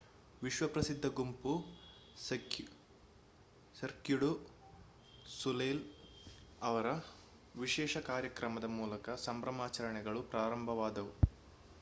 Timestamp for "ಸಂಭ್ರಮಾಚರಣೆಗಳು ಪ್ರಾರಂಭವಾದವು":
9.27-11.13